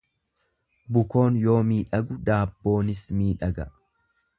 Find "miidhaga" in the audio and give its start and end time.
3.23-3.73